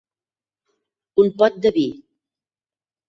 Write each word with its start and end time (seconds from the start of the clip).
Un 1.25 1.29
pot 1.43 1.61
de 1.67 1.73
vi. 1.77 1.85